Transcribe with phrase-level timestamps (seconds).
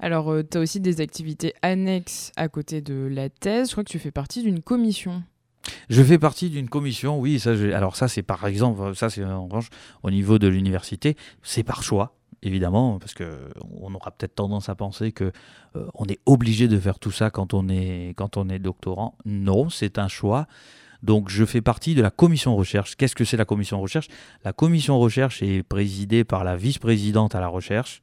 [0.00, 3.68] Alors, tu as aussi des activités annexes à côté de la thèse.
[3.68, 5.22] Je crois que tu fais partie d'une commission.
[5.90, 7.38] Je fais partie d'une commission, oui.
[7.38, 9.68] Ça, alors ça, c'est par exemple, ça c'est en revanche
[10.02, 15.12] au niveau de l'université, c'est par choix évidemment, parce qu'on aura peut-être tendance à penser
[15.12, 15.32] que
[15.76, 19.16] euh, on est obligé de faire tout ça quand on est, quand on est doctorant.
[19.24, 20.46] Non, c'est un choix.
[21.02, 22.96] Donc je fais partie de la commission recherche.
[22.96, 24.08] Qu'est-ce que c'est la commission recherche?
[24.44, 28.02] La commission recherche est présidée par la vice-présidente à la recherche.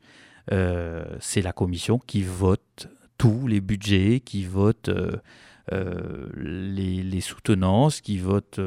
[0.51, 2.87] Euh, c'est la commission qui vote
[3.17, 8.59] tous les budgets, qui vote euh, les, les, soutenances, qui vote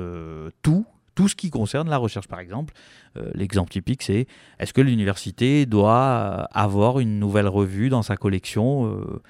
[0.63, 0.87] tout
[1.19, 2.73] tout ce qui concerne la recherche, par exemple.
[3.17, 4.29] Euh, l'exemple typique, c'est
[4.61, 9.21] est-ce que l'université doit avoir une nouvelle revue dans sa collection euh,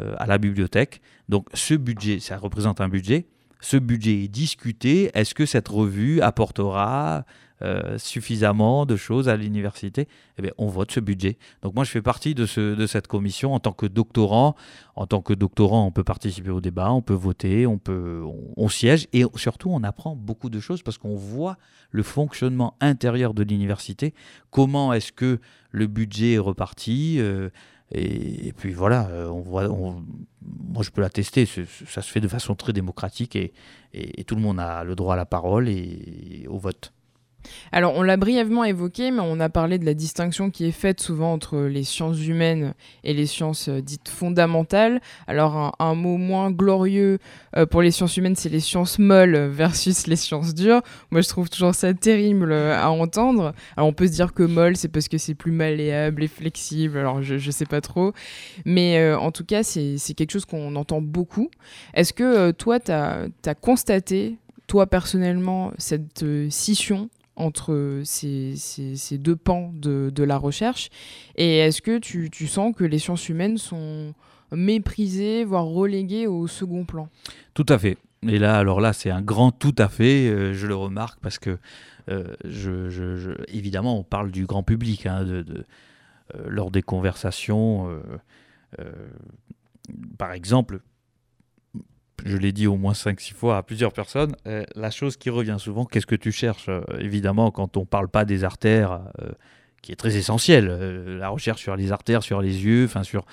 [0.00, 1.00] euh, à la bibliothèque?
[1.28, 3.28] Donc ce budget, ça représente un budget.
[3.60, 5.12] Ce budget est discuté.
[5.14, 7.24] Est-ce que cette revue apportera
[7.62, 11.38] euh, suffisamment de choses à l'université, eh bien, on vote ce budget.
[11.62, 14.56] Donc moi, je fais partie de, ce, de cette commission en tant que doctorant.
[14.94, 18.22] En tant que doctorant, on peut participer au débat, on peut voter, on, peut,
[18.56, 21.56] on, siège et surtout, on apprend beaucoup de choses parce qu'on voit
[21.90, 24.12] le fonctionnement intérieur de l'université.
[24.50, 27.48] Comment est-ce que le budget est reparti euh,
[27.92, 32.56] et, puis voilà, euh, on voit, moi je peux l'attester, ça se fait de façon
[32.56, 33.52] très démocratique et,
[33.92, 36.92] et, tout le monde a le droit à la parole et au vote.
[37.72, 41.00] Alors, on l'a brièvement évoqué, mais on a parlé de la distinction qui est faite
[41.00, 45.00] souvent entre les sciences humaines et les sciences euh, dites fondamentales.
[45.26, 47.18] Alors, un, mot moins glorieux
[47.56, 50.82] euh, pour les sciences humaines, c'est les sciences molles versus les sciences dures.
[51.10, 53.54] Moi, je trouve toujours ça terrible euh, à entendre.
[53.76, 56.98] Alors, on peut se dire que molle, c'est parce que c'est plus malléable et flexible.
[56.98, 58.12] Alors, je, ne sais pas trop.
[58.64, 61.50] Mais en tout cas, c'est quelque chose qu'on entend beaucoup.
[61.94, 68.56] Est-ce que toi, tu as, as constaté toi personnellement cette scission entre ces,
[69.18, 70.88] deux pans de, la recherche
[71.36, 74.14] Et est-ce que tu, sens que les sciences humaines sont
[74.52, 77.08] méprisées, voire reléguées au second plan?
[77.54, 77.98] Tout à fait.
[78.26, 81.38] Et là, alors là, c'est un grand tout à fait, euh, je le remarque, parce
[81.38, 81.58] que,
[82.08, 82.34] euh,
[83.48, 85.44] évidemment, on parle du grand public, hein, euh,
[86.46, 87.88] lors des conversations.
[90.18, 90.80] par exemple,
[92.24, 95.56] je l'ai dit au moins 5-6 fois à plusieurs personnes, euh, la chose qui revient
[95.58, 99.30] souvent, qu'est-ce que tu cherches euh, Évidemment, quand on ne parle pas des artères, euh,
[99.82, 100.66] qui est très essentiel,
[101.18, 103.24] la recherche sur les artères, sur les yeux, sur,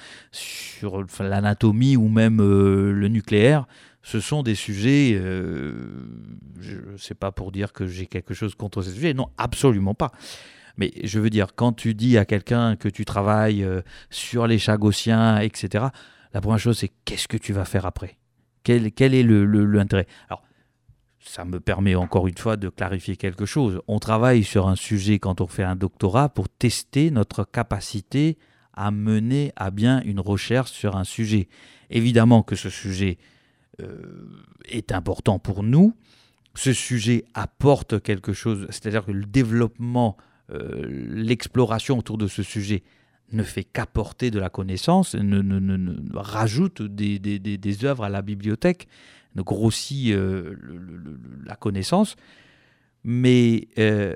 [0.72, 3.66] sur l'anatomie ou même le nucléaire,
[4.04, 8.84] ce sont des sujets, je ne sais pas pour dire que j'ai quelque chose contre
[8.84, 10.12] ces sujets, non, absolument pas.
[10.78, 13.66] Mais je veux dire, quand tu dis à quelqu'un que tu travailles
[14.12, 15.86] sur les chagossiens, etc.,
[16.36, 18.18] la première chose, c'est qu'est-ce que tu vas faire après?
[18.64, 20.08] Quel, est l'intérêt?
[20.30, 20.44] Alors,
[21.20, 23.82] ça me permet encore une fois de clarifier quelque chose.
[23.88, 28.38] On travaille sur un sujet quand on fait un doctorat pour tester notre capacité
[28.74, 31.48] à mener à bien une recherche sur un sujet.
[31.90, 33.18] Évidemment que ce sujet
[33.82, 34.26] euh,
[34.66, 35.96] est important pour nous.
[36.56, 40.18] Ce sujet apporte quelque chose, c'est-à-dire que le développement,
[40.52, 42.84] euh, l'exploration autour de ce sujet
[43.34, 48.88] ne fait qu'apporter de la connaissance, ne, rajoute des, des, œuvres à la bibliothèque,
[49.36, 50.56] ne grossit euh,
[51.46, 52.16] la connaissance,
[53.04, 54.14] mais euh,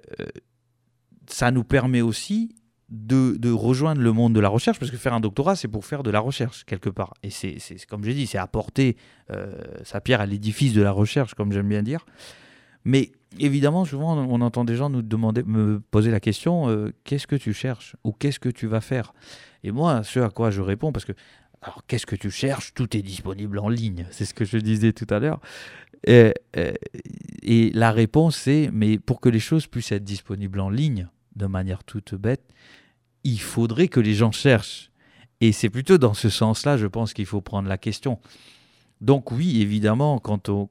[1.28, 2.55] ça nous permet aussi
[2.89, 6.03] de, rejoindre le monde de la recherche, parce que faire un doctorat, c'est pour faire
[6.03, 7.13] de la recherche, quelque part.
[7.23, 7.57] Et c'est,
[7.89, 8.95] comme j'ai dit, c'est apporter
[9.31, 12.05] euh, sa pierre à l'édifice de la recherche, comme j'aime bien dire.
[12.85, 17.28] Mais évidemment, souvent, on entend des gens nous demander, me poser la question euh, qu'est-ce
[17.28, 19.14] que tu cherches ou qu'est-ce que tu vas faire?
[19.64, 21.14] Et moi, ce à quoi je réponds, parce que
[21.62, 22.74] alors, qu'est-ce que tu cherches?
[22.74, 24.06] Tout est disponible en ligne.
[24.12, 25.40] C'est ce que je disais tout à l'heure.
[26.06, 26.34] Et,
[27.42, 31.48] et, la réponse est mais pour que les choses puissent être disponibles en ligne, de
[31.48, 32.44] manière toute bête,
[33.24, 34.92] il faudrait que les gens cherchent.
[35.42, 38.20] Et c'est plutôt dans ce sens-là, je pense qu'il faut prendre la question.
[39.02, 40.70] Donc oui, évidemment, quand on,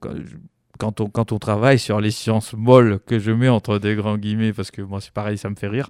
[0.82, 4.52] on, quand on travaille sur les sciences molles que je mets entre des grands guillemets,
[4.52, 5.88] parce que moi c'est pareil, ça me fait rire,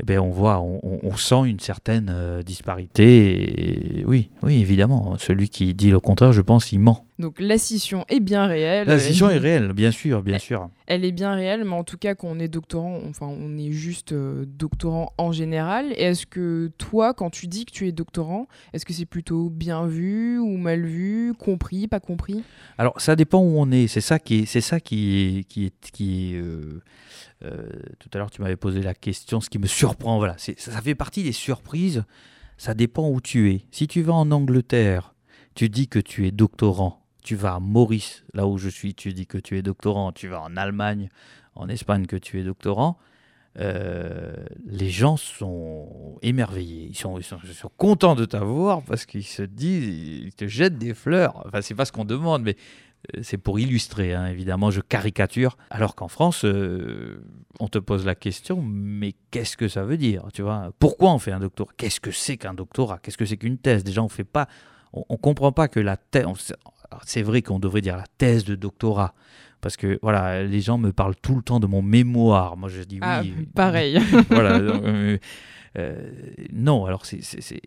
[0.00, 4.02] eh bien, on voit, on, sent une certaine euh, disparité.
[4.06, 5.16] oui, oui, évidemment.
[5.18, 7.06] Celui qui dit le contraire, je pense, il ment.
[7.20, 8.88] Donc la scission est bien réelle.
[8.88, 10.68] La scission est réelle, bien sûr, bien sûr.
[10.88, 13.70] Elle est bien réelle, mais en tout cas, quand on est doctorant, enfin, on est
[13.70, 15.92] juste euh, doctorant en général.
[15.92, 19.48] Et est-ce que toi, quand tu dis que tu es doctorant, est-ce que c'est plutôt
[19.48, 22.42] bien vu ou mal vu, compris, pas compris?
[22.78, 23.86] Alors, ça dépend où on est.
[23.86, 26.82] C'est ça qui est, c'est ça qui est, qui est, qui est euh,
[27.40, 30.80] tout à l'heure, tu m'avais posé la question, ce qui me surprend, voilà, ça, ça
[30.80, 32.04] fait partie des surprises.
[32.56, 33.66] Ça dépend où tu es.
[33.70, 35.14] Si tu vas en Angleterre,
[35.54, 37.04] tu dis que tu es doctorant.
[37.22, 40.12] Tu vas à Maurice, là où je suis, tu dis que tu es doctorant.
[40.12, 41.08] Tu vas en Allemagne,
[41.54, 42.98] en Espagne, que tu es doctorant.
[43.56, 50.22] les gens sont émerveillés, ils sont, ils sont, contents de t'avoir parce qu'ils se disent,
[50.24, 51.42] ils te jettent des fleurs.
[51.46, 55.56] Enfin, c'est pas ce qu'on demande, mais euh, c'est pour illustrer, hein, évidemment, je caricature.
[55.70, 57.22] Alors qu'en France, euh,
[57.60, 60.72] on te pose la question, mais qu'est-ce que ça veut dire Tu vois?
[60.78, 61.72] Pourquoi on fait un doctorat?
[61.76, 62.98] Qu'est-ce que c'est qu'un doctorat?
[63.02, 63.84] Qu'est-ce que c'est qu'une thèse?
[63.84, 64.48] Déjà, on fait pas,
[64.92, 66.54] on, comprend pas que la thèse.
[67.04, 69.14] C'est vrai qu'on devrait dire la thèse de doctorat.
[69.60, 72.56] Parce que voilà, les gens me parlent tout le temps de mon mémoire.
[72.56, 73.48] Moi, je dis ah, oui.
[73.54, 73.98] pareil.
[74.28, 74.56] voilà.
[74.56, 75.18] Euh,
[75.76, 76.10] euh,
[76.52, 77.20] non, alors c'est,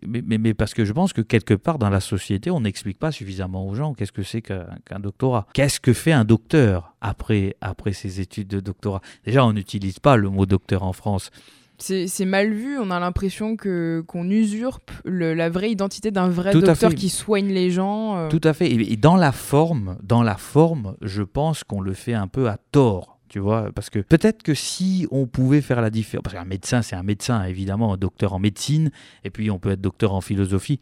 [0.06, 3.12] mais, mais, parce que je pense que quelque part dans la société, on n'explique pas
[3.12, 5.46] suffisamment aux gens qu'est-ce que c'est qu'un, doctorat.
[5.52, 9.02] Qu'est-ce que fait un docteur après, après ses études de doctorat?
[9.24, 11.30] Déjà, on n'utilise pas le mot docteur en France.
[11.80, 16.92] C'est, mal vu, on a l'impression que qu'on usurpe la vraie identité d'un vrai docteur
[16.92, 18.16] qui soigne les gens.
[18.16, 18.28] Euh.
[18.28, 18.66] Tout à fait.
[18.66, 22.48] Et, et dans la forme, dans la forme, je pense qu'on le fait un peu
[22.48, 26.34] à tort tu vois, parce que peut-être que si on pouvait faire la différence, parce
[26.36, 28.90] qu'un médecin, c'est un médecin, évidemment, un docteur en médecine,
[29.24, 30.80] et puis on peut être docteur en philosophie.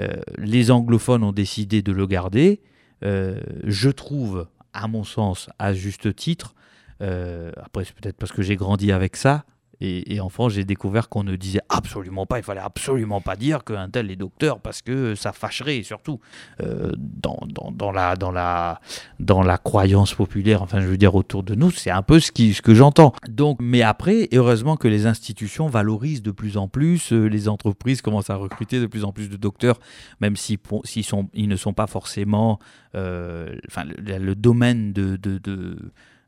[0.00, 2.60] Euh, les anglophones ont décidé de le garder.
[3.04, 6.54] Euh, je trouve, à mon sens, à juste titre,
[7.00, 9.44] euh, après c'est peut-être parce que j'ai grandi avec ça,
[9.84, 13.64] et, en France, j'ai découvert qu'on ne disait absolument pas, il fallait absolument pas dire
[13.64, 16.20] qu'un tel est docteur parce que ça fâcherait, surtout
[16.62, 22.20] euh, dans, la, croyance populaire, enfin je veux dire autour de nous, c'est un peu
[22.20, 23.12] ce, que j'entends.
[23.28, 28.02] Donc, mais après, heureusement que les institutions valorisent de plus en plus, euh, les entreprises
[28.02, 29.78] commencent à recruter de plus en plus de docteurs,
[30.20, 32.58] même s'ils si, ils ne sont pas forcément,
[32.94, 35.16] euh, enfin le, domaine de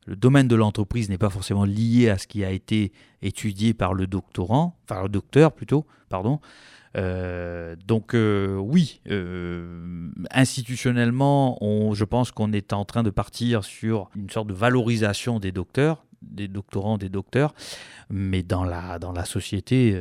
[0.06, 2.93] le domaine de l'entreprise n'est pas forcément lié à ce qui a été
[3.23, 6.41] étudié par le doctorant, enfin le docteur plutôt, pardon.
[6.97, 13.64] Euh, donc euh, oui, euh, institutionnellement, on, je pense qu'on est en train de partir
[13.64, 17.55] sur une sorte de valorisation des docteurs, des doctorants, des docteurs,
[18.09, 19.93] mais dans la, dans la société,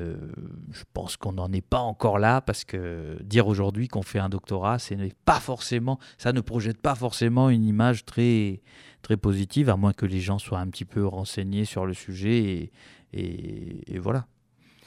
[0.72, 4.30] je pense qu'on n'en est pas encore là parce que dire aujourd'hui qu'on fait un
[4.30, 8.62] doctorat, ce pas forcément, ça ne projette pas forcément une image très
[9.06, 12.72] très positive, à moins que les gens soient un petit peu renseignés sur le sujet.
[13.14, 14.26] Et, et, voilà.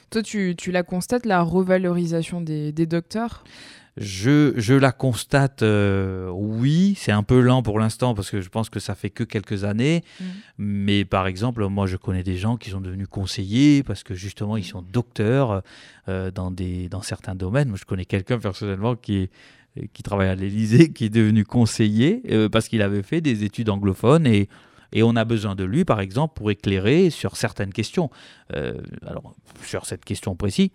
[0.09, 3.45] Toi, tu, tu, la constates, la revalorisation des, des docteurs?
[3.95, 8.49] Je, je, la constate, euh, oui, c'est un peu lent pour l'instant parce que je
[8.49, 10.03] pense que ça fait que quelques années.
[10.19, 10.23] Mmh.
[10.57, 14.57] Mais par exemple, moi, je connais des gens qui sont devenus conseillers parce que justement,
[14.57, 15.63] ils sont docteurs
[16.09, 17.69] euh, dans, des, dans certains domaines.
[17.69, 19.31] Moi, je connais quelqu'un personnellement qui est
[19.93, 23.69] qui travaille à l'Élysée, qui est devenu conseiller euh, parce qu'il avait fait des études
[23.69, 24.49] anglophones et,
[24.91, 28.09] et on a besoin de lui, par exemple, pour éclairer sur certaines questions.
[28.55, 28.73] Euh,
[29.05, 30.69] alors, sur cette question précise,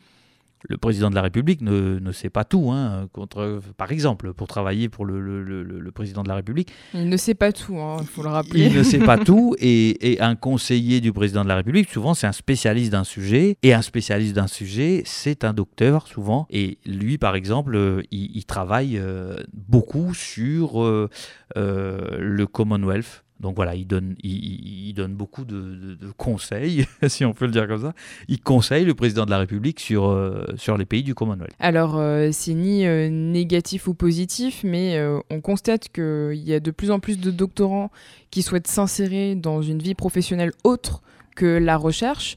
[0.69, 2.71] le président de la République ne, ne sait pas tout.
[2.71, 6.73] Hein, contre, par exemple, pour travailler pour le, le, le, président de la République.
[6.95, 8.67] Il ne sait pas tout, il hein, faut le rappeler.
[8.67, 9.55] Il ne sait pas tout.
[9.59, 13.57] Et, et, un conseiller du président de la République, souvent, c'est un spécialiste d'un sujet.
[13.63, 16.47] Et un spécialiste d'un sujet, c'est un docteur, souvent.
[16.51, 21.09] Et lui, par exemple, euh, il, travaille euh, beaucoup sur euh,
[21.57, 23.24] le Commonwealth.
[23.41, 27.83] Donc voilà, il donne, il, donne beaucoup de, conseils, si on peut le dire comme
[27.83, 27.93] ça.
[28.29, 31.53] Il conseille le président de la République sur, euh, sur les pays du Commonwealth.
[31.59, 34.99] Alors, euh, c'est ni euh, négatif ou positif, mais
[35.31, 37.91] on constate qu'il y a de plus en plus de doctorants
[38.31, 41.03] qui souhaitent s'insérer dans une vie professionnelle autre
[41.35, 42.37] que la recherche.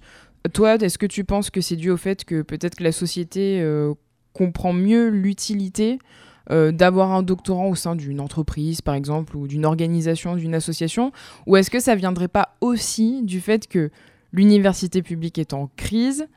[0.54, 3.64] Toi, est-ce que tu penses que c'est dû au fait que peut-être que la société
[4.34, 6.00] comprend mieux l'utilité
[6.52, 11.12] euh, d'avoir un doctorant au sein d'une entreprise, par exemple, ou d'une organisation, d'une association
[11.46, 13.92] Ou est-ce que ça viendrait pas aussi du fait que
[14.34, 16.28] l'université publique est en crise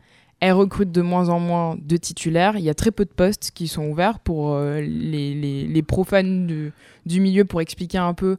[0.40, 2.56] elle recrute de moins en moins de titulaires.
[2.56, 7.20] Il y a très peu de postes qui sont ouverts pour euh, les, profanes du,
[7.20, 8.38] milieu pour expliquer un peu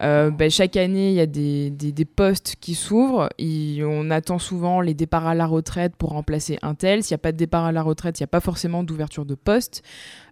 [0.00, 3.28] euh, ben, chaque année, il y a des, des, postes qui s'ouvrent.
[3.38, 7.02] On attend souvent les départs à la retraite pour remplacer un tel.
[7.02, 9.24] S'il n'y a pas de départ à la retraite, il n'y a pas forcément d'ouverture
[9.24, 9.82] de poste.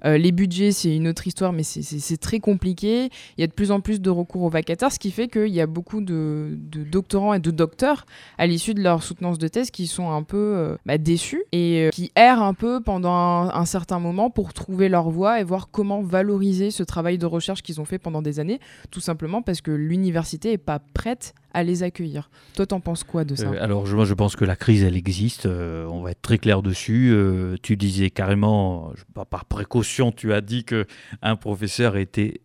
[0.04, 3.10] Euh, les budgets, c'est une autre histoire, mais c'est très compliqué.
[3.36, 5.48] Il y a de plus en plus de recours aux vacataires, ce qui fait qu'il
[5.48, 6.58] y a beaucoup de,
[6.90, 8.06] doctorants et de docteurs
[8.38, 11.90] à l'issue de leur soutenance de thèse qui sont un peu euh, bah, déçus et
[11.92, 15.68] qui errent un peu pendant un, un, certain moment pour trouver leur voie et voir
[15.70, 19.49] comment valoriser ce travail de recherche qu'ils ont fait pendant des années, tout simplement parce
[19.60, 22.30] que l'université n'est pas prête à les accueillir.
[22.54, 24.84] Toi, t'en penses quoi de ça euh, Alors, je, moi, je pense que la crise,
[24.84, 25.46] elle existe.
[25.46, 27.10] Euh, on va être très clair dessus.
[27.12, 28.92] Euh, tu disais carrément,
[29.30, 30.86] par précaution, tu as dit que
[31.22, 32.40] un professeur était,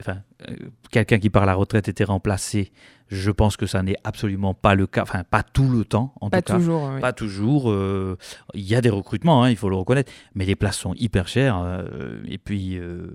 [0.92, 2.72] quelqu'un qui part la retraite était remplacé
[3.08, 6.30] je pense que ça n'est absolument pas le cas, enfin pas tout le temps en
[6.30, 7.00] pas tout toujours, cas.
[7.00, 7.72] Pas toujours.
[7.72, 8.18] Euh,
[8.54, 11.27] il y a des recrutements, hein, il faut le reconnaître, mais les places sont hyper
[11.27, 11.58] chères.
[11.58, 13.08] Euh, et puis, euh,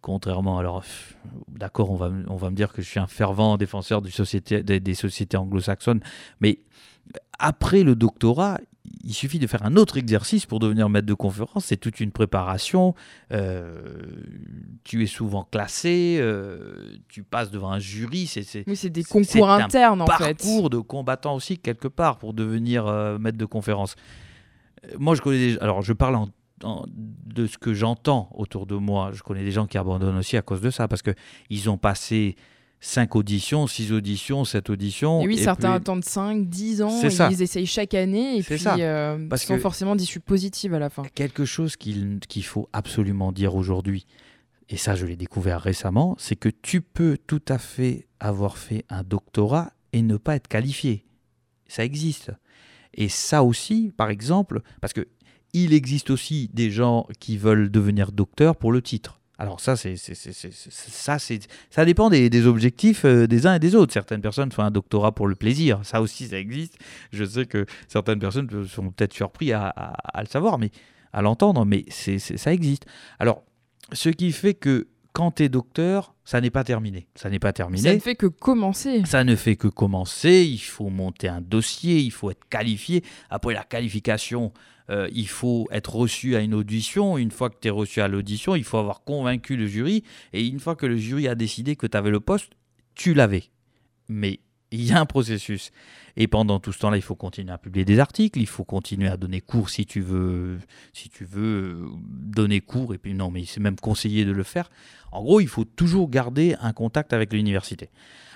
[0.00, 0.82] contrairement, alors
[1.48, 4.62] d'accord, on va, on va me dire que je suis un fervent défenseur du société,
[4.62, 6.00] des, des sociétés anglo-saxonnes,
[6.40, 6.60] mais
[7.38, 8.58] après le doctorat,
[9.04, 11.66] il suffit de faire un autre exercice pour devenir maître de conférence.
[11.66, 12.94] C'est toute une préparation.
[13.32, 13.78] Euh,
[14.84, 18.26] tu es souvent classé, euh, tu passes devant un jury.
[18.26, 20.34] C'est, oui, c'est des concours internes en fait.
[20.34, 23.96] Parcours de combattant aussi quelque part pour devenir euh, maître de conférence.
[24.98, 25.58] Moi, je connais.
[25.60, 26.26] alors, je parle
[26.60, 29.10] de ce que j'entends autour de moi.
[29.12, 31.12] Je connais des gens qui abandonnent aussi à cause de ça parce que
[31.50, 32.36] ils ont passé
[32.80, 35.22] 5 auditions, 6 auditions, 7 auditions.
[35.22, 39.44] Et oui, certains attendent 5, 10 ans, ils essayent chaque année et puis euh, Parce
[39.44, 41.02] sont forcément d'issue positive à la fin.
[41.14, 44.06] Quelque chose qu'il faut absolument dire aujourd'hui,
[44.68, 48.84] et ça je l'ai découvert récemment, c'est que tu peux tout à fait avoir fait
[48.88, 51.04] un doctorat et ne pas être qualifié.
[51.68, 52.30] Ça existe.
[52.94, 55.06] Et ça aussi, par exemple, parce que
[55.52, 59.20] il existe aussi des gens qui veulent devenir docteur pour le titre.
[59.38, 63.92] Alors ça, c'est, ça, ça dépend des, objectifs euh, des uns et des autres.
[63.92, 66.78] Certaines personnes font un doctorat pour le plaisir, ça aussi, ça existe.
[67.12, 69.74] Je sais que certaines personnes sont peut-être surpris à,
[70.18, 70.70] le savoir, mais
[71.12, 72.86] à l'entendre, mais c'est, ça existe.
[73.18, 73.42] Alors,
[73.92, 77.08] ce qui fait que quand tu es docteur, ça n'est pas terminé.
[77.14, 77.82] Ça n'est pas terminé.
[77.82, 79.02] Ça ne fait que commencer.
[79.06, 80.44] Ça ne fait que commencer.
[80.44, 83.02] Il faut monter un dossier, il faut être qualifié.
[83.30, 84.52] Après la qualification,
[84.90, 87.16] euh, il faut être reçu à une audition.
[87.16, 90.04] Une fois que tu es reçu à l'audition, il faut avoir convaincu le jury.
[90.34, 92.52] Et une fois que le jury a décidé que tu avais le poste,
[92.94, 93.44] tu l'avais.
[94.10, 94.40] Mais
[94.76, 95.72] il y a un processus.
[96.16, 99.08] Et pendant tout ce temps-là, il faut continuer à publier des articles, il faut continuer
[99.08, 100.58] à donner cours si tu veux,
[100.92, 102.94] si tu veux euh, donner cours.
[102.94, 104.70] Et puis non, mais c'est même conseillé de le faire.
[105.12, 107.90] En gros, il faut toujours garder un contact avec l'université.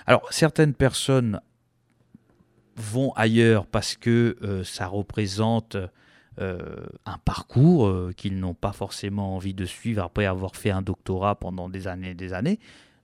[0.05, 1.41] Alors, certaines personnes
[2.75, 5.75] vont ailleurs parce que euh, ça représente
[6.39, 11.35] euh, un parcours qu'ils n'ont pas forcément envie de suivre après avoir fait un doctorat
[11.35, 12.59] pendant des années et des années.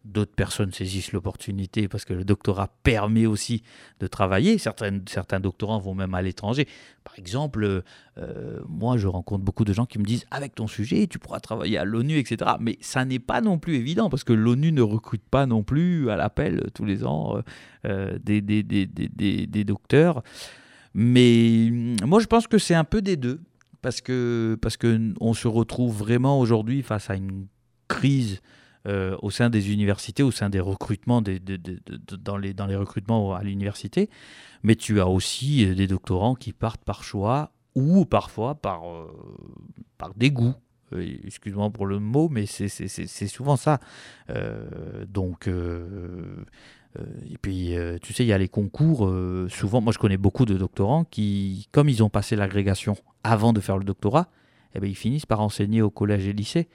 [0.08, 3.64] D'autres personnes saisissent l'opportunité parce que le doctorat permet aussi
[4.00, 4.58] de travailler.
[4.58, 6.68] Certains, certains doctorants vont même à l'étranger.
[7.04, 7.84] Par exemple,
[8.18, 11.40] euh, moi, je rencontre beaucoup de gens qui me disent avec ton sujet, tu pourras
[11.40, 12.52] travailler à l'ONU, etc.
[12.60, 16.10] Mais ça n'est pas non plus évident parce que l'ONU ne recrute pas non plus
[16.10, 17.42] à l'appel tous les ans
[17.84, 20.24] des, des, des, des, docteurs.
[20.94, 23.42] Mais mm, moi, je pense que c'est un peu des deux,
[23.82, 27.48] parce que parce que on se retrouve vraiment aujourd'hui face à une
[27.88, 28.42] crise
[28.88, 34.10] euh, au sein des universités, au sein des recrutements, dans, les, recrutements à l'université.
[34.64, 39.08] Mais tu as aussi euh, des doctorants qui partent par choix ou parfois par, euh,
[39.98, 40.54] par dégoût.
[40.96, 43.82] Excuse-moi pour le mot, mais c'est souvent ça.
[45.10, 49.14] donc, et puis, tu sais, il y a les concours.
[49.50, 53.60] Souvent, moi, je connais beaucoup de doctorants qui, comme ils ont passé l'agrégation avant de
[53.60, 54.30] faire le doctorat,
[54.76, 56.70] eh bien, ils finissent par enseigner au collège et lycée.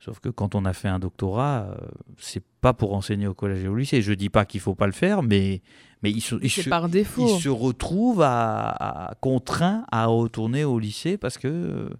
[0.00, 1.76] Sauf que quand on a fait un doctorat,
[2.18, 4.00] c'est pas pour enseigner au collège et au lycée.
[4.00, 5.60] Je dis pas qu'il faut pas le faire, mais
[6.02, 7.26] mais ils, se, par défaut.
[7.26, 11.90] ils se retrouvent à, contraints à retourner au lycée parce que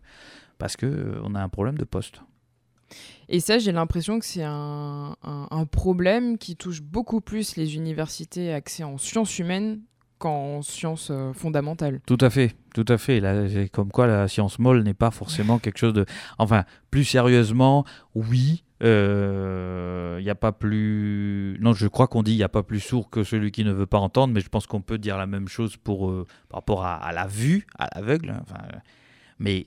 [0.58, 2.20] parce que on a un problème de poste.
[3.28, 5.16] Et ça, j'ai l'impression que c'est un,
[5.70, 9.80] problème qui touche beaucoup plus les universités axées en sciences humaines
[10.18, 12.00] qu'en sciences euh, fondamentales.
[12.06, 13.20] Tout à fait, tout à fait.
[13.20, 16.04] Là, comme quoi la science molle n'est pas forcément quelque chose de...
[16.38, 17.84] Enfin, plus sérieusement,
[18.14, 21.58] oui, il euh, n'y a pas plus...
[21.60, 23.72] Non, je crois qu'on dit il n'y a pas plus sourd que celui qui ne
[23.72, 26.60] veut pas entendre, mais je pense qu'on peut dire la même chose pour, euh, par
[26.60, 28.30] rapport à, la vue, à l'aveugle.
[28.30, 28.78] Hein.
[29.38, 29.66] Mais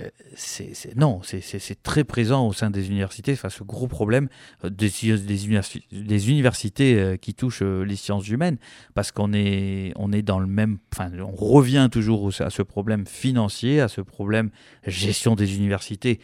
[0.00, 4.28] euh, c'est, non, c'est, très présent au sein des universités, enfin, ce gros problème
[4.64, 8.58] euh, des, des, universités euh, qui touchent les sciences humaines,
[8.94, 13.06] parce qu'on est, on est dans le même, enfin, on revient toujours à ce problème
[13.06, 14.50] financier, à ce problème
[14.86, 16.20] gestion des universités.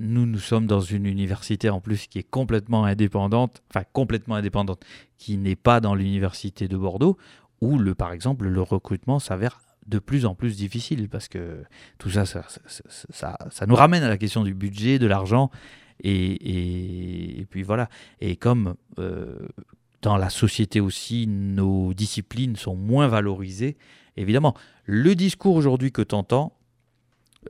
[0.00, 4.84] nous, nous sommes dans une université en plus qui est complètement indépendante, enfin complètement indépendante,
[5.18, 7.16] qui n'est pas dans l'université de Bordeaux,
[7.60, 11.64] où le, par exemple, le recrutement s'avère de plus en plus difficile parce que
[11.98, 12.44] tout ça ça,
[13.50, 15.50] ça, nous ramène à la question du budget, de l'argent.
[16.04, 17.88] Et, et, puis voilà.
[18.20, 19.48] Et comme euh,
[20.02, 23.76] dans la société aussi, nos disciplines sont moins valorisées,
[24.16, 24.54] évidemment,
[24.84, 26.56] le discours aujourd'hui que entends,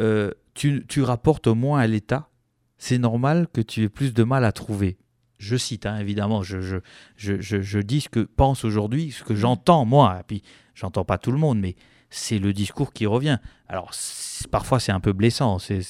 [0.00, 2.30] euh, tu, tu rapportes moins à l'État,
[2.78, 4.96] c'est normal que tu aies plus de mal à trouver
[5.38, 6.78] je cite, hein, évidemment, je, je,
[7.16, 10.42] je, je, dis ce que pense aujourd'hui, ce que j'entends moi, et puis
[10.74, 11.76] j'entends pas tout le monde, mais
[12.10, 13.38] c'est le discours qui revient.
[13.68, 13.92] Alors
[14.50, 15.82] parfois c'est un peu blessant, c'est,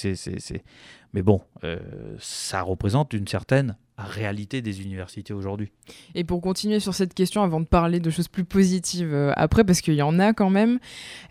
[1.14, 1.78] mais bon, euh,
[2.18, 5.72] ça représente une certaine réalité des universités aujourd'hui.
[6.14, 9.64] Et pour continuer sur cette question, avant de parler de choses plus positives euh, après,
[9.64, 10.78] parce qu'il y en a quand même,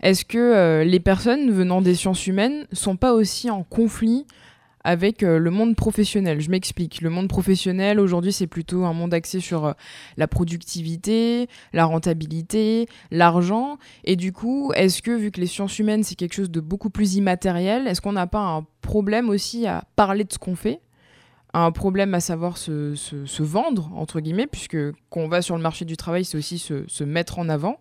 [0.02, 4.26] est-ce que euh, les personnes venant des sciences humaines sont pas aussi en conflit
[4.84, 6.40] avec euh, le monde professionnel.
[6.40, 7.00] Je m'explique.
[7.00, 9.72] Le monde professionnel, aujourd'hui, c'est plutôt un monde axé sur euh,
[10.16, 13.78] la productivité, la rentabilité, l'argent.
[14.04, 16.90] Et du coup, est-ce que, vu que les sciences humaines, c'est quelque chose de beaucoup
[16.90, 20.80] plus immatériel, est-ce qu'on n'a pas un problème aussi à parler de ce qu'on fait?
[21.54, 24.76] Un problème à savoir se, se, vendre, entre guillemets, puisque
[25.08, 27.78] quand on va sur le marché du travail, c'est aussi se, se mettre en avant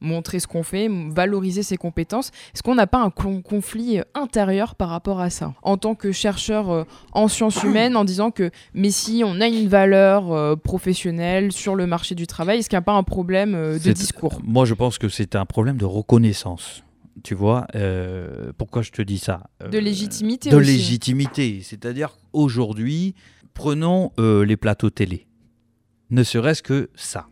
[0.00, 2.30] montrer ce qu'on fait, valoriser ses compétences.
[2.54, 5.54] Est-ce qu'on n'a pas un conflit euh, intérieur par rapport à ça?
[5.62, 9.46] En tant que chercheur euh, en sciences humaines, en disant que, mais si on a
[9.46, 13.02] une valeur euh, professionnelle sur le marché du travail, est-ce qu'il n'y a pas un
[13.02, 14.40] problème de discours?
[14.44, 16.82] Moi, je pense que c'est un problème de reconnaissance.
[17.22, 17.66] Tu vois,
[18.56, 19.42] pourquoi je te dis ça?
[19.70, 21.60] De légitimité De légitimité.
[21.62, 23.14] C'est-à-dire, aujourd'hui,
[23.52, 25.26] prenons les plateaux télé.
[26.10, 27.26] Ne serait-ce que ça.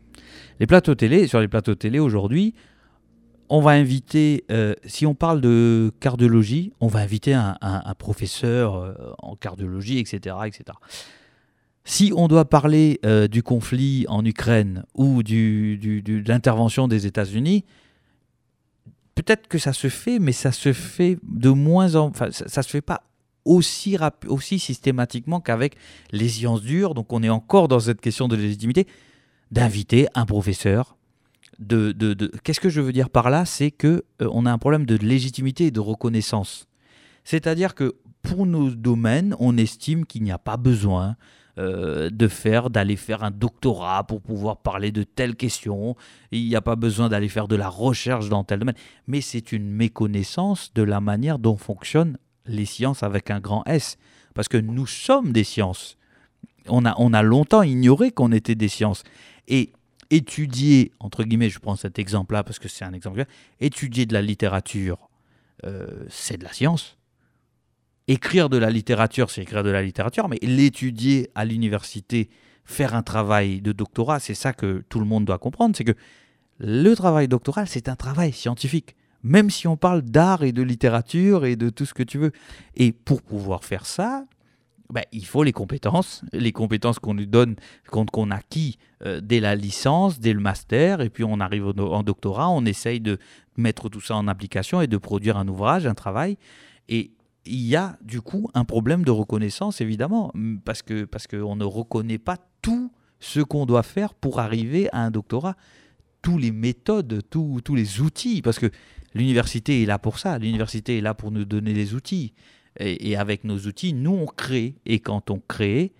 [0.61, 2.55] Les plateaux télé, sur les plateaux télé aujourd'hui,
[3.49, 7.57] on va inviter, euh, si on parle de cardiologie, on va inviter un,
[7.99, 10.65] professeur euh, en cardiologie, etc., etc.
[11.85, 17.65] Si on doit parler euh, du conflit en Ukraine ou de l'intervention des États-Unis,
[19.15, 22.69] peut-être que ça se fait, mais ça se fait de moins en, enfin, ça, se
[22.69, 23.05] fait pas
[23.47, 23.97] aussi,
[24.27, 25.77] aussi systématiquement qu'avec
[26.13, 26.93] les sciences dures.
[26.93, 28.87] Donc on est encore dans cette question de légitimité
[29.51, 30.97] d'inviter un professeur.
[31.59, 32.31] De, de, de...
[32.45, 34.97] Qu'est-ce que je veux dire par là C'est que euh, on a un problème de
[34.97, 36.69] légitimité et de reconnaissance.
[37.25, 41.17] C'est-à-dire que pour nos domaines, on estime qu'il n'y a pas besoin
[41.59, 45.97] euh, de faire, d'aller faire un doctorat pour pouvoir parler de telles questions.
[46.31, 48.77] Il n'y a pas besoin d'aller faire de la recherche dans tel domaine.
[49.09, 53.97] Mais c'est une méconnaissance de la manière dont fonctionnent les sciences avec un grand S.
[54.35, 55.97] Parce que nous sommes des sciences.
[56.69, 59.03] On a, on a longtemps ignoré qu'on était des sciences.
[59.49, 59.73] Et
[60.11, 63.25] étudier, entre guillemets, je prends cet exemple-là parce que c'est un exemple,
[63.61, 65.11] étudier de la littérature,
[65.65, 66.97] euh, c'est de la science.
[68.07, 72.31] Écrire de la littérature, c'est écrire de la littérature, mais l'étudier à l'université,
[72.65, 75.95] faire un travail de doctorat, c'est ça que tout le monde doit comprendre, c'est que
[76.59, 78.97] le travail doctoral, c'est un travail scientifique.
[79.23, 82.33] Même si on parle d'art et de littérature et de tout ce que tu veux.
[82.77, 84.25] Et pour pouvoir faire ça,
[84.91, 87.57] ben, il faut les compétences, les compétences qu'on nous donne,
[87.91, 92.49] qu'on acquis euh, dès la licence, dès le master, et puis on arrive en doctorat,
[92.49, 93.19] on essaye de
[93.57, 96.39] mettre tout ça en application et de produire un ouvrage, un travail.
[96.89, 97.13] Et
[97.45, 100.33] il y a du coup un problème de reconnaissance, évidemment,
[100.65, 105.01] parce qu'on parce que ne reconnaît pas tout ce qu'on doit faire pour arriver à
[105.01, 105.57] un doctorat,
[106.23, 108.71] tous les méthodes, tous, tous les outils, parce que
[109.15, 112.33] l'université est là pour ça, l'université est là pour nous donner les outils.
[112.79, 114.75] Et, avec nos outils, nous, on crée.
[114.87, 115.93] Et quand on crée,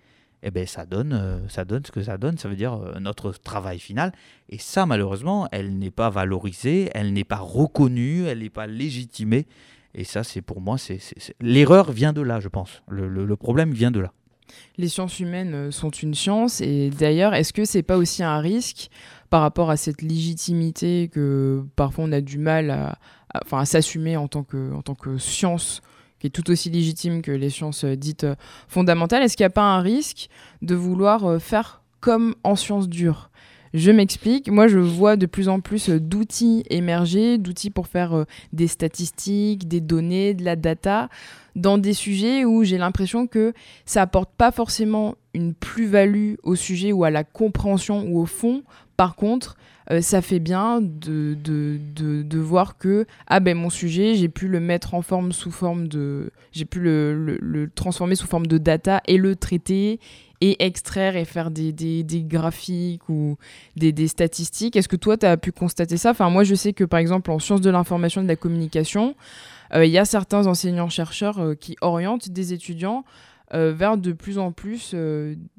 [0.43, 3.01] eh ben, ça, donne, euh, ça donne ce que ça donne, ça veut dire euh,
[3.01, 4.13] notre travail final.
[4.49, 9.47] Et ça, malheureusement, elle n'est pas valorisée, elle n'est pas reconnue, elle n'est pas légitimée.
[9.95, 11.01] Et ça, c'est pour moi, c'est
[11.41, 12.83] l'erreur vient de là, je pense.
[12.89, 14.13] Le, problème vient de là.
[14.77, 16.61] Les sciences humaines euh, sont une science.
[16.61, 18.91] Et d'ailleurs, est-ce que c'est pas aussi un risque
[19.31, 22.99] par rapport à cette légitimité que parfois on a du mal à,
[23.35, 25.83] à s'assumer en, tant que, en tant que science
[26.19, 28.35] qui est tout aussi légitime que les sciences euh, dites euh,
[28.69, 30.29] fondamentales, est-ce qu'il n'y a pas un risque
[30.63, 33.31] de vouloir euh, faire comme en sciences dures?
[33.75, 38.67] Je m'explique, moi je vois de plus en plus d'outils émerger, d'outils pour faire des
[38.67, 41.11] statistiques, des données, de la data,
[41.55, 43.53] dans des sujets où j'ai l'impression que
[43.85, 48.63] ça apporte pas forcément une plus-value au sujet ou à la compréhension ou au fond.
[48.97, 49.55] Par contre,
[49.91, 51.79] euh, ça fait bien de, de,
[52.23, 55.89] de, voir que ah ben mon sujet j'ai pu le mettre en forme sous forme
[55.89, 59.99] de j'ai pu le, le, transformer sous forme de data et le traiter
[60.41, 63.37] et extraire et faire des, des, des graphiques ou
[63.77, 64.77] des, des statistiques.
[64.77, 66.11] Est-ce que toi, tu as pu constater ça?
[66.11, 69.15] Enfin, moi, je sais que, par exemple, en sciences de l'information et de la communication,
[69.75, 73.05] euh, il y a certains enseignants-chercheurs euh, qui orientent des étudiants
[73.53, 74.95] vers de plus en plus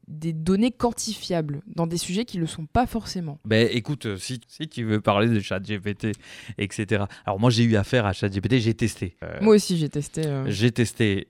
[0.09, 3.39] des données quantifiables dans des sujets qui ne le sont pas forcément.
[3.45, 6.13] Ben, écoute, euh, si, si tu veux parler de ChatGPT,
[6.57, 7.05] etc.
[7.25, 9.15] Alors moi j'ai eu affaire à ChatGPT, j'ai testé.
[9.23, 10.25] Euh, moi aussi j'ai testé.
[10.25, 10.45] Euh.
[10.47, 11.27] J'ai testé.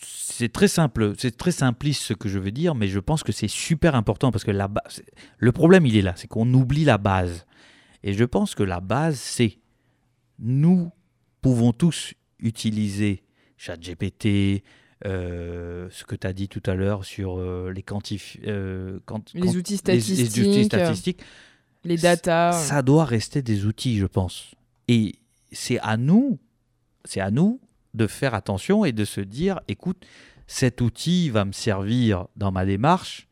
[0.00, 3.32] c'est très simple, c'est très simpliste ce que je veux dire, mais je pense que
[3.32, 5.02] c'est super important parce que la base,
[5.36, 7.46] le problème il est là, c'est qu'on oublie la base.
[8.04, 9.58] Et je pense que la base c'est
[10.38, 10.92] nous
[11.42, 13.24] pouvons tous utiliser
[13.56, 14.58] ChatGPT, euh,
[15.04, 18.98] ce que tu as dit tout à l'heure sur euh, les, quantif euh,
[19.34, 21.20] les, outils statistiques, les, statistiques,
[21.84, 22.52] les data.
[22.52, 24.54] Ça doit rester des outils, je pense.
[24.88, 25.16] Et
[25.52, 26.38] c'est à nous,
[27.04, 27.60] c'est à nous
[27.94, 30.04] de faire attention et de se dire, écoute,
[30.46, 33.28] cet outil va me servir dans ma démarche,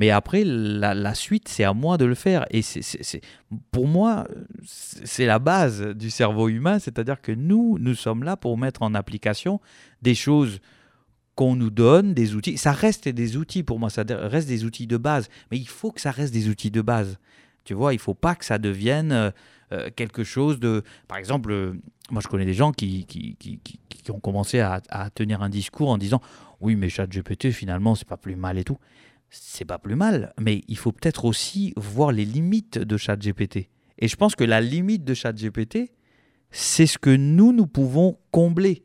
[0.00, 2.46] mais après, la, suite, c'est à moi de le faire.
[2.48, 3.20] Et c'est,
[3.70, 4.26] pour moi,
[4.64, 8.94] c'est la base du cerveau humain, c'est-à-dire que nous, nous sommes là pour mettre en
[8.94, 9.60] application
[10.00, 10.60] des choses
[11.40, 12.58] qu'on nous donne des outils.
[12.58, 15.90] Ça reste des outils pour moi, ça reste des outils de base, mais il faut
[15.90, 17.18] que ça reste des outils de base.
[17.64, 19.30] Tu vois, il faut pas que ça devienne euh,
[19.72, 20.82] euh, quelque chose de...
[21.08, 21.72] Par exemple, euh,
[22.10, 25.88] moi je connais des gens qui, qui, qui, ont commencé à, à, tenir un discours
[25.88, 26.20] en disant
[26.60, 28.76] oui mais ChatGPT finalement c'est pas plus mal et tout.
[29.30, 33.70] C'est pas plus mal, mais il faut peut-être aussi voir les limites de ChatGPT.
[33.98, 35.90] Et je pense que la limite de ChatGPT,
[36.50, 38.82] c'est ce que nous, nous pouvons combler.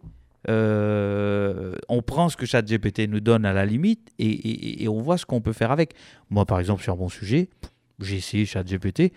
[0.50, 5.02] Euh, on prend ce que ChatGPT nous donne à la limite et, et, et on
[5.02, 5.94] voit ce qu'on peut faire avec.
[6.30, 7.50] Moi, par exemple, sur mon sujet,
[8.00, 9.12] j'ai essayé ChatGPT,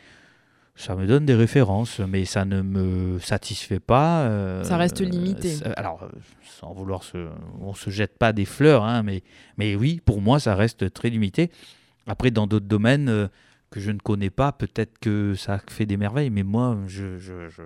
[0.79, 4.23] ça me donne des références, mais ça ne me satisfait pas.
[4.23, 5.57] Euh, ça reste limité.
[5.77, 6.09] Alors,
[6.45, 7.29] sans vouloir se,
[7.61, 9.25] on se jette pas des fleurs, hein, mais,
[9.57, 11.51] mais oui, pour moi, ça reste très limité.
[12.07, 13.27] Après, dans d'autres domaines euh,
[13.71, 17.49] que je ne connais pas, peut-être que ça fait des merveilles, mais moi, je, je,
[17.49, 17.63] je,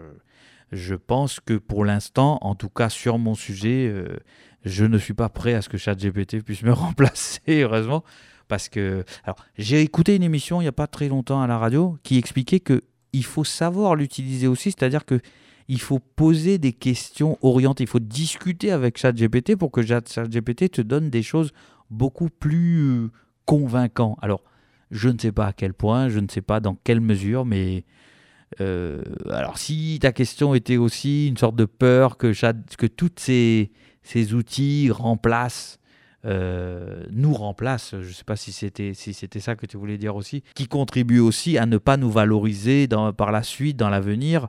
[0.72, 4.16] je pense que pour l'instant, en tout cas sur mon sujet, euh,
[4.64, 8.02] je ne suis pas prêt à ce que ChatGPT puisse me remplacer, heureusement.
[8.48, 11.58] Parce que, alors, j'ai écouté une émission il n'y a pas très longtemps à la
[11.58, 12.82] radio qui expliquait que
[13.12, 15.20] il faut savoir l'utiliser aussi, c'est-à-dire que
[15.68, 20.82] il faut poser des questions orientées, il faut discuter avec ChatGPT pour que ChatGPT te
[20.82, 21.52] donne des choses
[21.90, 23.10] beaucoup plus euh,
[23.44, 24.18] convaincantes.
[24.22, 24.42] Alors,
[24.90, 27.84] je ne sais pas à quel point, je ne sais pas dans quelle mesure, mais
[28.60, 32.32] euh, alors si ta question était aussi une sorte de peur que,
[32.76, 33.70] que tous ces,
[34.02, 35.78] ces outils remplacent
[36.24, 40.14] euh, nous remplace, je ne sais pas si c'était si ça que tu voulais dire
[40.14, 42.86] aussi, qui contribue aussi à ne pas nous valoriser
[43.16, 44.48] par la suite, dans l'avenir.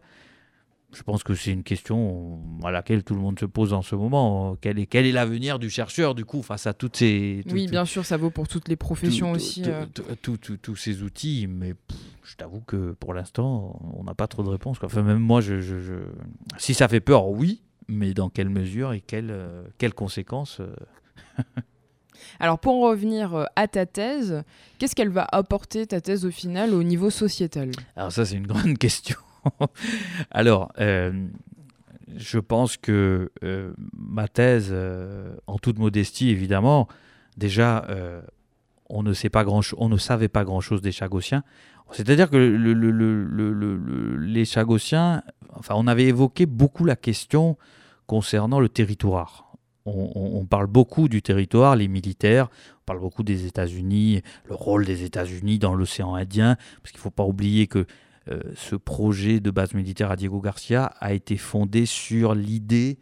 [0.93, 3.95] Je pense que c'est une question à laquelle tout le monde se pose en ce
[3.95, 4.55] moment.
[4.61, 7.43] Quel est, quel est l'avenir du chercheur, du coup, face à toutes ces...
[7.51, 9.63] oui, bien sûr, ça vaut pour toutes les professions aussi.
[9.65, 9.85] Euh.
[10.21, 11.73] Tous ces outils, mais
[12.23, 14.77] je t'avoue que pour l'instant, on n'a pas trop de réponses.
[14.83, 15.93] Enfin, même moi, je, je,
[16.57, 20.61] si ça fait peur, oui, mais dans quelle mesure et quelles, euh, quelles conséquences
[22.39, 24.43] Alors pour revenir euh, à ta thèse,
[24.77, 27.71] qu'est-ce qu'elle va apporter ta thèse au final au niveau sociétal?
[27.95, 29.17] Alors ça c'est une grande question.
[30.31, 31.27] Alors euh,
[32.15, 34.75] je pense que euh, ma thèse,
[35.47, 36.87] en toute modestie évidemment,
[37.37, 37.87] déjà
[38.89, 39.13] on ne
[39.77, 41.43] on savait pas grand chose des Chagossiens.
[41.91, 47.57] C'est-à-dire que les Chagossiens, enfin on avait évoqué beaucoup la question
[48.07, 49.53] concernant le territoire
[49.85, 52.49] on, parle beaucoup du territoire, les militaires,
[52.81, 57.03] on parle beaucoup des États-Unis, le rôle des États-Unis dans l'océan Indien, parce qu'il ne
[57.03, 57.85] faut pas oublier que
[58.29, 62.99] euh, ce projet de base militaire à Diego Garcia a été fondé sur l'idée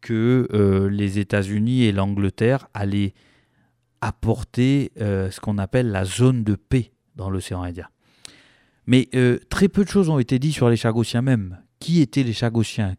[0.00, 3.14] que euh, les États-Unis et l'Angleterre allaient
[4.00, 7.88] apporter euh, ce qu'on appelle la zone de paix dans l'océan Indien.
[8.86, 9.08] Mais
[9.50, 11.58] très peu de choses ont été dites sur les Chagossiens même.
[11.78, 12.96] Qui étaient les Chagossiens?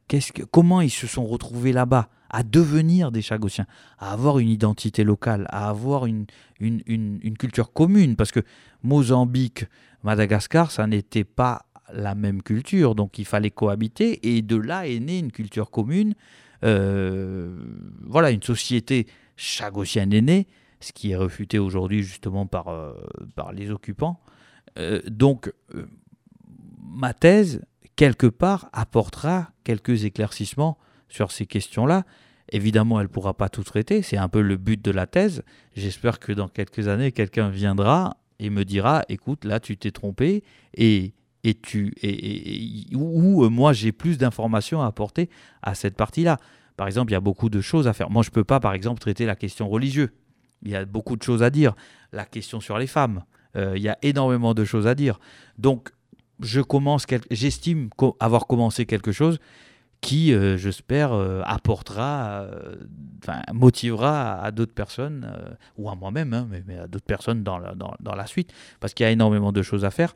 [0.51, 2.09] Comment ils se sont retrouvés là-bas?
[2.31, 3.67] À devenir des Chagossiens,
[3.99, 6.25] à avoir une identité locale, à avoir une,
[6.59, 8.15] une, une, culture commune.
[8.15, 8.39] Parce que
[8.83, 9.65] Mozambique,
[10.03, 14.99] Madagascar, ça n'était pas la même culture, donc il fallait cohabiter, et de là est
[14.99, 16.15] née une culture commune.
[16.63, 17.53] Euh,
[18.07, 20.47] voilà, une société chagossienne est née,
[20.79, 22.93] ce qui est refuté aujourd'hui justement par, euh,
[23.35, 24.21] par les occupants.
[24.79, 25.51] Euh, donc,
[26.81, 27.61] ma thèse,
[27.97, 30.77] quelque part, apportera quelques éclaircissements
[31.11, 32.03] sur ces questions-là.
[32.51, 35.43] Évidemment, elle ne pourra pas tout traiter, c'est un peu le but de la thèse.
[35.75, 40.43] J'espère que dans quelques années, quelqu'un viendra et me dira, écoute, là, tu t'es trompé,
[40.75, 45.29] et, et tu, et, ou, euh, moi, j'ai plus d'informations à apporter
[45.61, 46.39] à cette partie-là.
[46.75, 48.09] Par exemple, il y a beaucoup de choses à faire.
[48.09, 50.09] Moi, je ne peux pas, par exemple, traiter la question religieuse.
[50.63, 51.73] Il y a beaucoup de choses à dire.
[52.11, 53.23] La question sur les femmes,
[53.55, 55.19] euh, il y a énormément de choses à dire.
[55.57, 55.91] Donc,
[56.41, 59.39] je commence, j'estime avoir commencé quelque chose
[60.01, 62.75] qui, euh, j'espère, euh, apportera, euh,
[63.53, 65.31] motivera à, d'autres personnes,
[65.77, 68.93] ou à moi-même, hein, mais, à d'autres personnes dans la, dans, dans la suite, parce
[68.93, 70.15] qu'il y a énormément de choses à faire.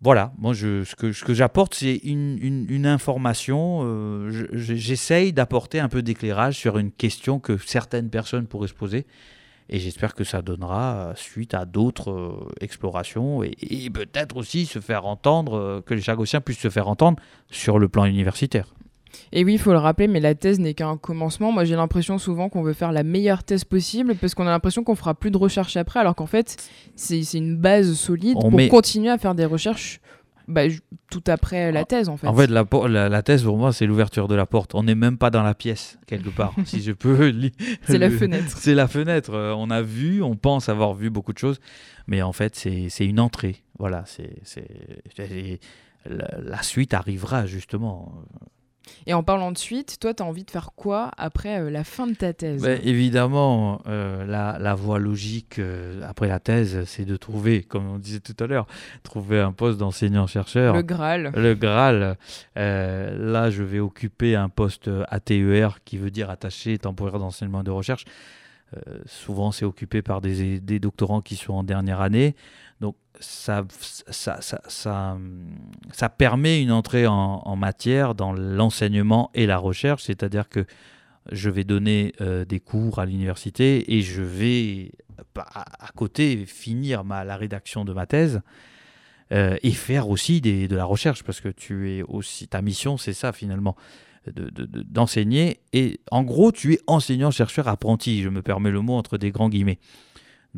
[0.00, 4.28] Voilà, moi, je, ce que, ce que j'apporte, c'est une, une, une, information.
[4.52, 9.06] J'essaye d'apporter un peu d'éclairage sur une question que certaines personnes pourraient se poser.
[9.68, 15.06] Et j'espère que ça donnera suite à d'autres explorations et, et peut-être aussi se faire
[15.06, 17.18] entendre, que les Chagossiens puissent se faire entendre
[17.50, 18.72] sur le plan universitaire.
[19.32, 21.52] Et oui, il faut le rappeler, mais la thèse n'est qu'un commencement.
[21.52, 24.84] Moi, j'ai l'impression souvent qu'on veut faire la meilleure thèse possible parce qu'on a l'impression
[24.84, 26.56] qu'on fera plus de recherches après, alors qu'en fait,
[26.96, 30.00] c'est une base solide pour continuer à faire des recherches
[30.48, 30.62] bah,
[31.10, 32.26] tout après la thèse en fait.
[32.26, 34.74] En fait, la, la, thèse pour moi, c'est l'ouverture de la porte.
[34.74, 37.32] On n'est même pas dans la pièce, quelque part, si je peux.
[37.82, 38.56] C'est la fenêtre.
[38.56, 39.34] C'est la fenêtre.
[39.34, 41.60] Euh, on a vu, on pense avoir vu beaucoup de choses,
[42.06, 43.62] mais en fait, c'est une entrée.
[43.78, 44.40] Voilà, c'est
[46.06, 48.24] la, la suite arrivera justement.
[49.06, 51.84] Et en parlant de suite, toi, tu as envie de faire quoi après euh, la
[51.84, 57.04] fin de ta thèse ben, Évidemment, euh, la, voie logique euh, après la thèse, c'est
[57.04, 58.66] de trouver, comme on disait tout à l'heure,
[59.02, 60.74] trouver un poste d'enseignant-chercheur.
[60.74, 61.32] Le Graal.
[61.34, 62.16] Le Graal.
[62.56, 67.70] là, je vais occuper un poste ATER, qui veut dire attaché temporaire d'enseignement et de
[67.70, 68.04] recherche.
[69.06, 72.34] souvent, c'est occupé par des, des, doctorants qui sont en dernière année.
[72.80, 73.64] Donc, ça,
[74.10, 75.18] ça, ça,
[75.90, 80.64] ça, permet une entrée en, matière dans l'enseignement et la recherche, c'est-à-dire que
[81.32, 84.92] je vais donner euh, des cours à l'université et je vais
[85.36, 88.40] à, côté finir la rédaction de ma thèse
[89.32, 92.96] euh, et faire aussi des, de la recherche parce que tu es aussi ta mission
[92.96, 93.76] c'est ça finalement
[94.26, 98.94] d'enseigner de, et en gros tu es enseignant chercheur apprenti je me permets le mot
[98.94, 99.78] entre des grands guillemets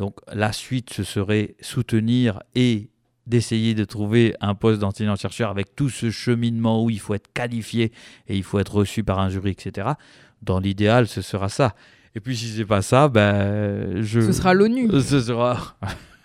[0.01, 2.89] donc la suite, ce serait soutenir et
[3.27, 7.93] d'essayer de trouver un poste d'enseignant-chercheur avec tout ce cheminement où il faut être qualifié
[8.27, 9.89] et il faut être reçu par un jury, etc.
[10.41, 11.75] Dans l'idéal, ce sera ça.
[12.15, 14.23] Et puis si c'est pas ça, ben je.
[14.23, 14.89] Ce sera l'ONU.
[15.03, 15.77] Ce sera.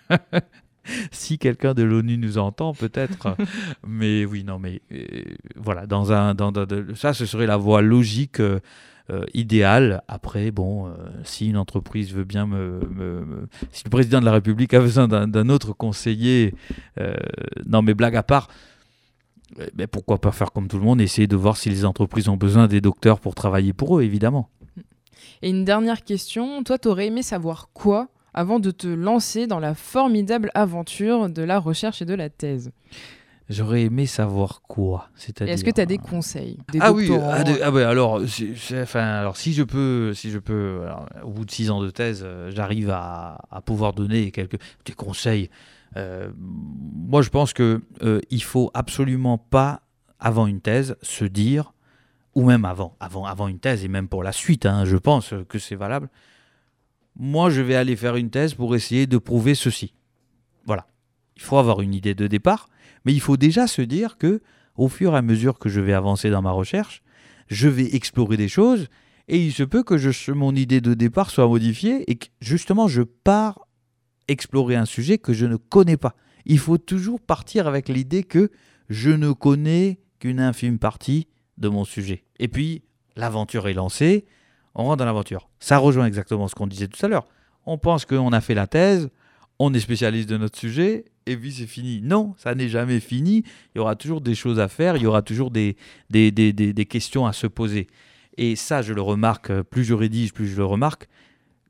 [1.12, 3.36] si quelqu'un de l'ONU nous entend, peut-être.
[3.86, 5.22] mais oui, non, mais euh,
[5.54, 6.50] voilà, dans un, dans,
[6.94, 8.40] ça, ce serait la voie logique.
[8.40, 8.58] Euh,
[9.08, 10.02] euh, idéal.
[10.08, 10.90] Après, bon, euh,
[11.22, 12.80] si une entreprise veut bien me,
[13.70, 16.54] Si le président de la République a besoin d'un autre conseiller,
[16.98, 17.14] euh,
[17.66, 18.48] non mais blague à part,
[19.76, 22.36] mais pourquoi pas faire comme tout le monde, essayer de voir si les entreprises ont
[22.36, 24.50] besoin des docteurs pour travailler pour eux, évidemment.
[25.40, 29.60] Et une dernière question, toi, tu aurais aimé savoir quoi avant de te lancer dans
[29.60, 32.72] la formidable aventure de la recherche et de la thèse?
[33.48, 35.08] J'aurais aimé savoir quoi.
[35.14, 35.54] C'est-à-dire.
[35.54, 36.58] Est-ce que tu as des conseils?
[36.72, 37.08] Des Ah oui.
[37.12, 38.20] Ah, ah alors,
[38.72, 40.80] enfin, alors si je peux, si je peux,
[41.22, 44.92] au bout de six ans de thèse, euh, j'arrive à, à, pouvoir donner quelques des
[44.94, 45.48] conseils.
[45.96, 49.82] Euh, moi, je pense que euh, il faut absolument pas,
[50.18, 51.72] avant une thèse, se dire,
[52.34, 55.34] ou même avant, avant, avant une thèse et même pour la suite, hein, je pense
[55.48, 56.08] que c'est valable.
[57.18, 59.94] Moi, je vais aller faire une thèse pour essayer de prouver ceci.
[60.66, 60.86] Voilà.
[61.36, 62.68] Il faut avoir une idée de départ
[63.06, 64.42] mais il faut déjà se dire que,
[64.74, 67.02] au fur et à mesure que je vais avancer dans ma recherche,
[67.46, 68.88] je vais explorer des choses
[69.28, 73.02] et il se peut que mon idée de départ soit modifiée et que justement je
[73.02, 73.68] pars
[74.28, 76.16] explorer un sujet que je ne connais pas.
[76.46, 78.50] Il faut toujours partir avec l'idée que
[78.88, 82.24] je ne connais qu'une infime partie de mon sujet.
[82.40, 82.82] Et puis,
[83.14, 84.26] l'aventure est lancée,
[84.74, 85.48] on rentre dans l'aventure.
[85.60, 87.26] Ça rejoint exactement ce qu'on disait tout à l'heure.
[87.66, 89.10] On pense qu'on a fait la thèse,
[89.58, 92.00] on est spécialiste de notre sujet, et puis c'est fini.
[92.02, 93.44] Non, ça n'est jamais fini.
[93.74, 95.76] Il y aura toujours des choses à faire, il y aura toujours des,
[96.10, 97.86] des, des, des, questions à se poser.
[98.36, 101.08] Et ça, je le remarque, plus je rédige, plus je le remarque,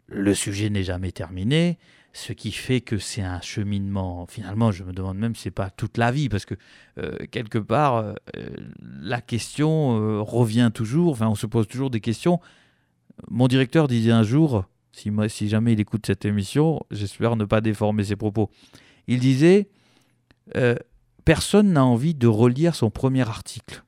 [0.09, 1.79] le sujet n'est jamais terminé,
[2.12, 4.27] ce qui fait que c'est un cheminement.
[4.27, 6.55] Finalement, je me demande même si c'est pas toute la vie, parce que
[6.99, 8.14] euh, quelque part, euh,
[9.01, 12.40] la question euh, revient toujours, enfin, on se pose toujours des questions.
[13.31, 14.64] Mon directeur disait un jour,
[15.29, 18.51] si, jamais il écoute cette émission, j'espère ne pas déformer ses propos.
[19.07, 19.69] Il disait
[20.57, 20.75] euh,
[21.25, 23.83] Personne n'a envie de relire son premier article.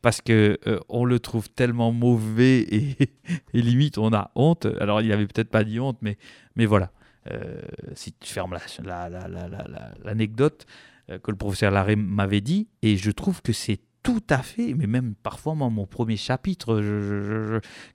[0.00, 2.96] Parce que euh, on le trouve tellement mauvais et,
[3.52, 4.66] limite on a honte.
[4.80, 6.16] Alors il avait peut-être pas dit honte, mais,
[6.56, 6.90] mais voilà.
[7.30, 7.60] Euh,
[7.94, 8.56] si tu fermes
[10.02, 10.66] l'anecdote
[11.08, 14.88] que le professeur Larrey m'avait dit, et je trouve que c'est tout à fait, mais
[14.88, 16.80] même parfois, moi, mon premier chapitre,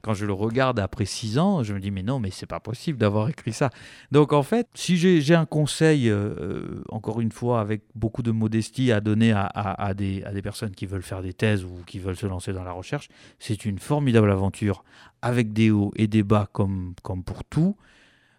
[0.02, 2.62] quand je le regarde après six ans, je me dis, mais non, mais c'est pas
[2.62, 3.70] possible d'avoir écrit ça.
[4.12, 8.32] Donc, en fait, si j'ai un conseil, euh, euh, encore une fois, avec beaucoup de
[8.32, 11.84] modestie à donner à, à, des, à des personnes qui veulent faire des thèses ou
[11.86, 14.86] qui veulent se lancer dans la recherche, c'est une formidable aventure
[15.22, 17.76] avec des hauts et des bas comme, comme pour tout.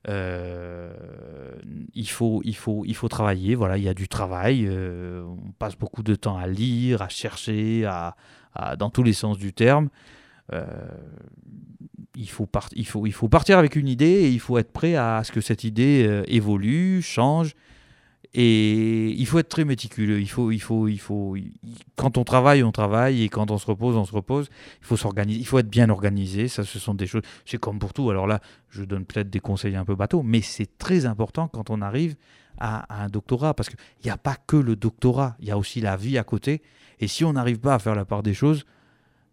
[0.08, 0.92] Euh,
[1.94, 5.52] il, faut, il, faut, il faut travailler, voilà, il y a du travail, euh, on
[5.58, 8.14] passe beaucoup de temps à lire, à chercher, à,
[8.76, 9.88] dans tous les sens du terme.
[10.52, 10.64] Euh,
[12.16, 14.94] il, faut il, faut, il faut partir avec une idée et il faut être prêt
[14.94, 17.54] à ce que cette idée évolue, change
[18.34, 20.20] et il faut être très méticuleux.
[20.20, 21.36] Il faut, il faut, il faut.
[21.96, 24.48] Quand on travaille, on travaille, et quand on se repose, on se repose.
[24.80, 25.40] Il faut s'organiser.
[25.40, 26.48] Il faut être bien organisé.
[26.48, 27.22] Ça, ce sont des choses.
[27.46, 28.10] C'est comme pour tout.
[28.10, 31.70] Alors là, je donne peut-être des conseils un peu bateaux, mais c'est très important quand
[31.70, 32.16] on arrive
[32.58, 35.36] à, un doctorat, parce qu'il n'y a pas que le doctorat.
[35.40, 36.60] Il y a aussi la vie à côté.
[37.00, 38.66] Et si on n'arrive pas à faire la part des choses,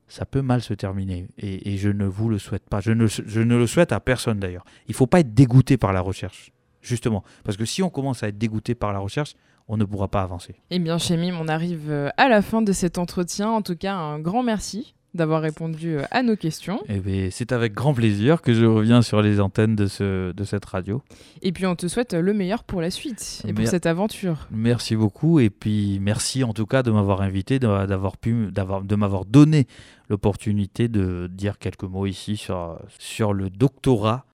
[0.08, 1.28] ça peut mal se terminer.
[1.38, 2.80] Et, je ne vous le souhaite pas.
[2.80, 4.64] Je ne, je ne le souhaite à personne d'ailleurs.
[4.88, 6.54] Il ne faut pas être dégoûté par la recherche
[6.86, 7.24] justement.
[7.44, 9.34] Parce que si on commence à être dégoûté par la recherche,
[9.68, 10.56] on ne pourra pas avancer.
[10.70, 13.50] Eh bien, Mime, on arrive euh, à la fin de cet entretien.
[13.50, 16.82] En tout cas, un grand merci d'avoir répondu à nos questions.
[16.90, 20.44] Eh bien, c'est avec grand plaisir que je reviens sur les antennes de, ce, de
[20.44, 21.02] cette radio.
[21.42, 24.48] Et puis on te souhaite le meilleur pour la suite et pour cette aventure.
[24.52, 29.26] Merci beaucoup et puis merci en tout cas de m'avoir invité, d'avoir pu, de m'avoir
[29.26, 29.68] donné
[30.10, 34.24] l'opportunité de dire quelques mots ici sur, sur le doctorat